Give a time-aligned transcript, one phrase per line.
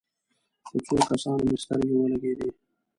[0.69, 2.49] په څو کسانو مو سترګې ولګېدې.